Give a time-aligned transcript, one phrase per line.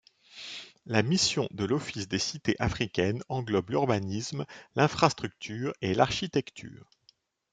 [0.87, 6.89] La mission de l’Office des Cités Africaines englobe l’urbanisme, l’infrastructure et l’architecture.